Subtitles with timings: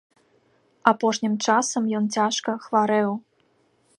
[0.91, 3.11] Апошнім часам ён цяжка хварэў.